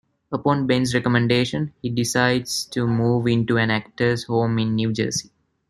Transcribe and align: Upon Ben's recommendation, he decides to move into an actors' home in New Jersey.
Upon 0.31 0.65
Ben's 0.65 0.95
recommendation, 0.95 1.73
he 1.83 1.91
decides 1.91 2.65
to 2.71 2.87
move 2.87 3.27
into 3.27 3.57
an 3.57 3.69
actors' 3.69 4.23
home 4.23 4.57
in 4.57 4.73
New 4.73 4.91
Jersey. 4.91 5.29